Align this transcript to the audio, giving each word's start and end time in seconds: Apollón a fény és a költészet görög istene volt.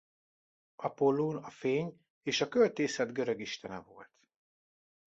Apollón 0.89 1.35
a 1.37 1.49
fény 1.49 1.95
és 2.23 2.41
a 2.41 2.47
költészet 2.47 3.13
görög 3.13 3.39
istene 3.39 3.79
volt. 3.79 4.11